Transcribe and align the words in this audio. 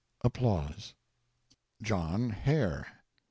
JOHN 1.83 2.31
HARE. 2.31 3.03